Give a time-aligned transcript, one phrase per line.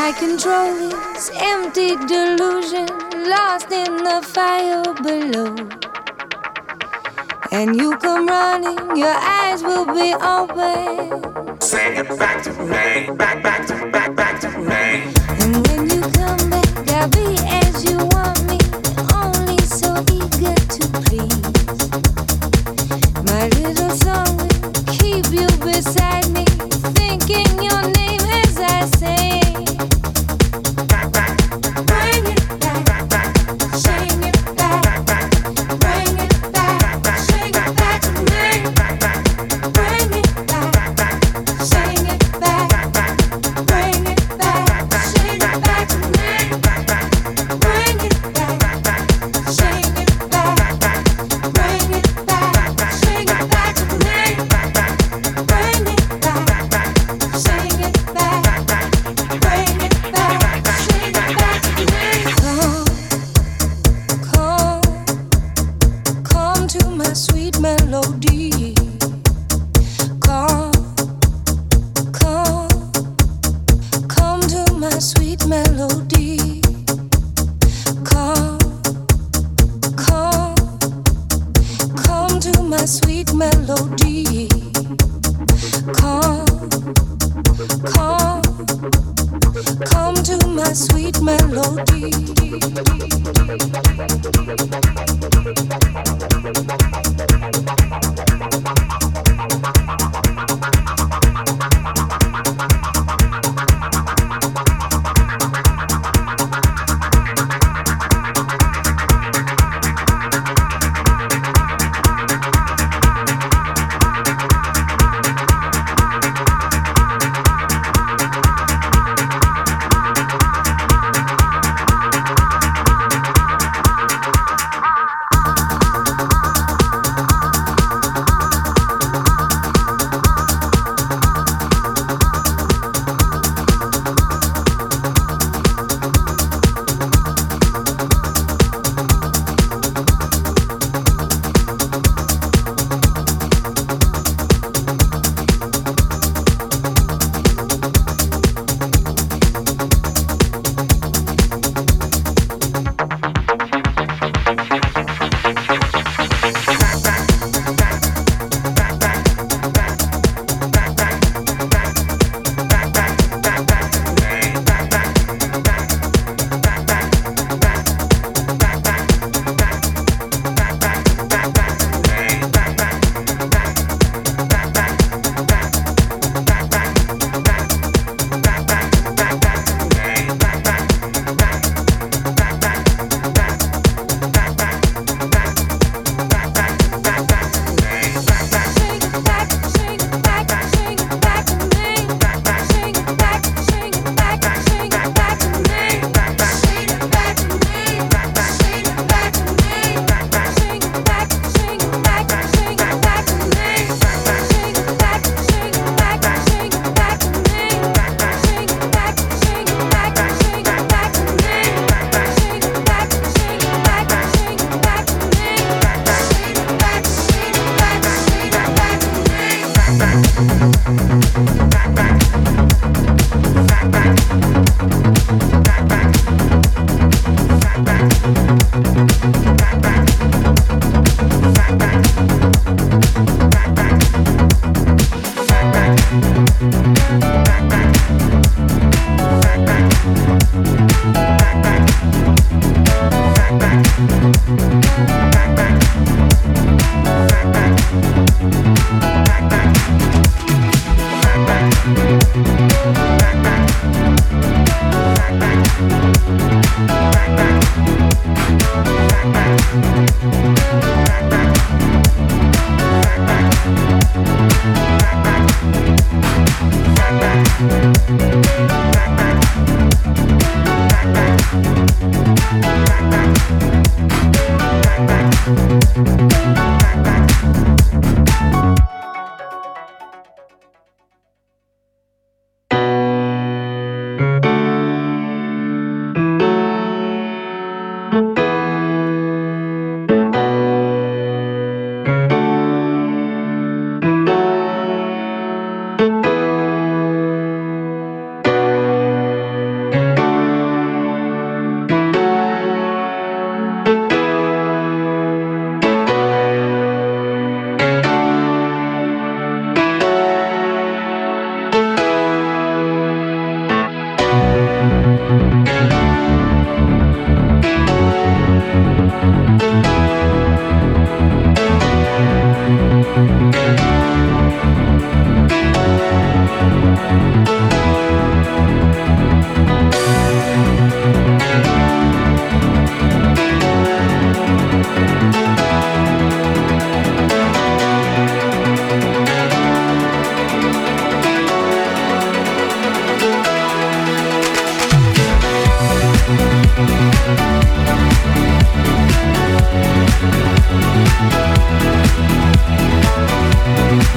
[0.00, 2.86] I control this empty delusion,
[3.28, 5.56] lost in the fire below.
[7.50, 11.60] And you come running, your eyes will be open.
[11.60, 15.10] Sing it back to me, back, back to, back, back to me.
[15.42, 18.58] And when you come back, I'll be as you want me,
[19.12, 21.78] only so eager to please.
[23.26, 26.27] My little song will keep you beside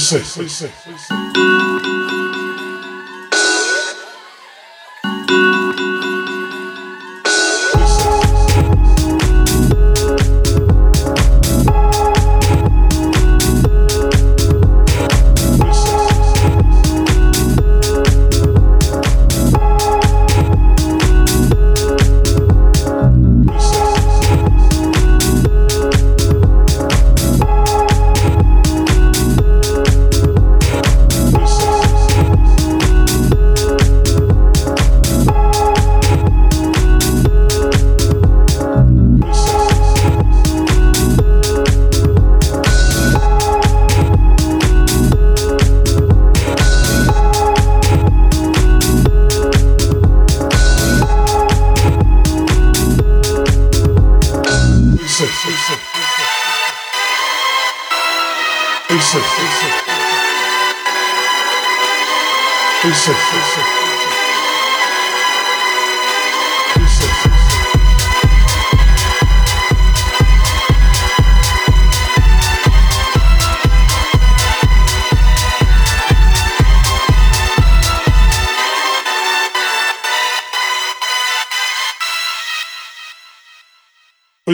[0.00, 1.19] Freezer.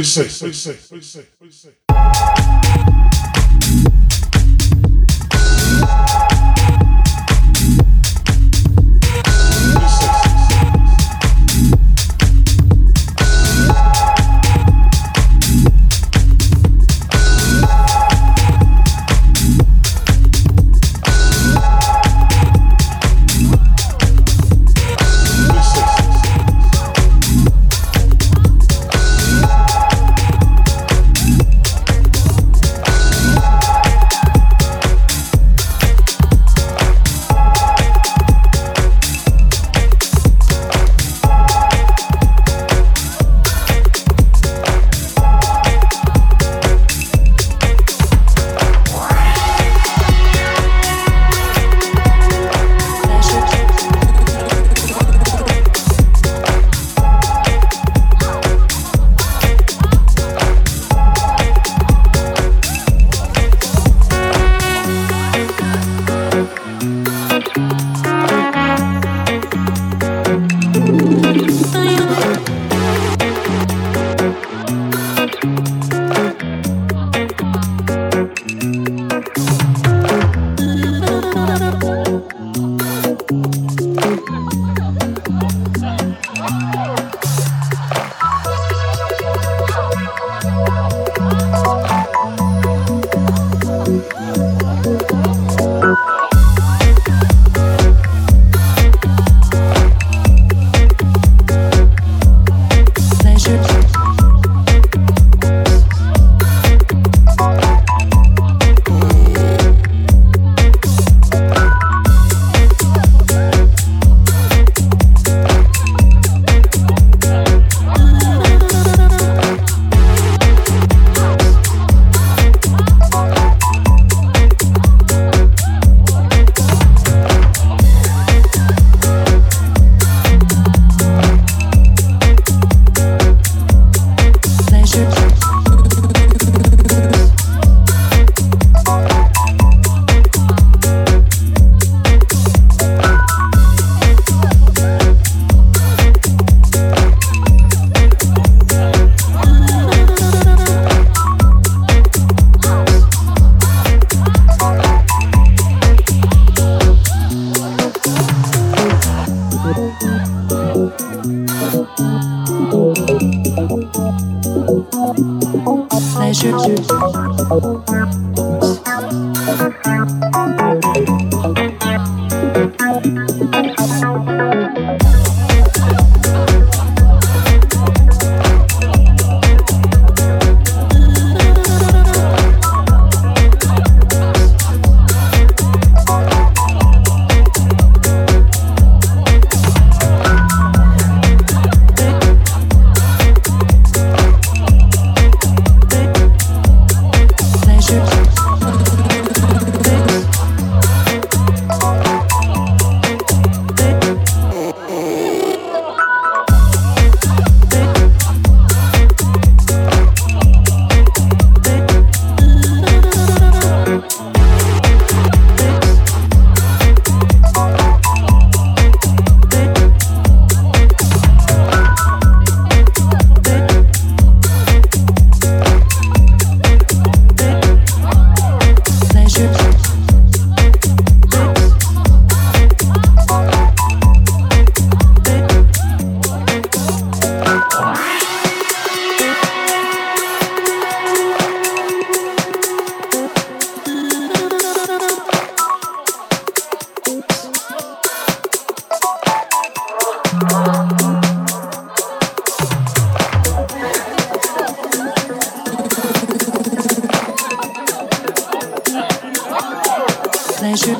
[0.04, 0.22] Say?
[0.22, 1.56] Please say, please say, please say, please
[1.88, 1.95] say.